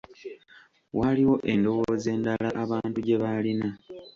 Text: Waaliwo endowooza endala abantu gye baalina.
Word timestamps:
Waaliwo 0.97 1.35
endowooza 1.51 2.07
endala 2.15 2.49
abantu 2.63 2.97
gye 3.05 3.15
baalina. 3.21 3.69